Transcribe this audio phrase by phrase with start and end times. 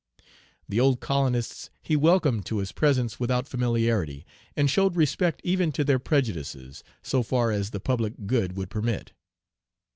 [0.67, 4.25] The old colonists he welcomed to his presence without familiarity,
[4.57, 9.13] and showed respect even to their prejudices, so far as the public good would permit.